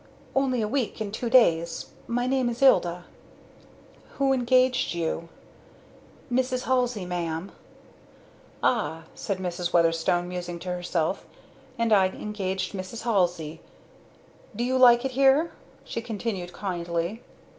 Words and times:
"Only 0.35 0.63
a 0.63 0.67
week 0.67 0.99
and 0.99 1.13
two 1.13 1.29
days. 1.29 1.91
My 2.07 2.25
name 2.25 2.49
is 2.49 2.63
Ilda." 2.63 3.05
"Who 4.17 4.33
engaged 4.33 4.95
you?" 4.95 5.29
"Mrs. 6.33 6.63
Halsey, 6.63 7.05
ma'am." 7.05 7.51
"Ah," 8.63 9.03
said 9.13 9.37
Mrs. 9.37 9.73
Weatherstone, 9.73 10.27
musing 10.27 10.57
to 10.61 10.69
herself, 10.69 11.27
"and 11.77 11.93
I 11.93 12.07
engaged 12.07 12.73
Mrs. 12.73 13.03
Halsey!" 13.03 13.61
"Do 14.55 14.63
you 14.63 14.75
like 14.75 15.05
it 15.05 15.11
here?" 15.11 15.51
she 15.85 16.01
continued 16.01 16.51
kindly. 16.51 17.21